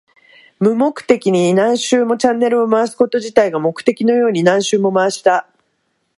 [0.59, 2.17] 無目的に何周も。
[2.17, 5.47] チャンネルを回すこと自体が目的のように何周も回した。